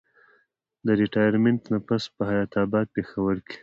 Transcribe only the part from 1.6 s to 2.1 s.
نه پس